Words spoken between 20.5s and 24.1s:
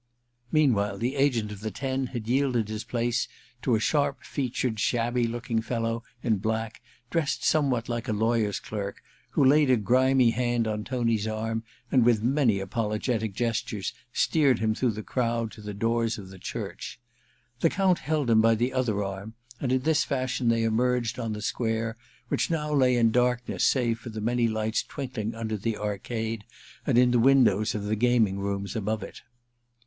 emerged on the square, which now lay in darkness save for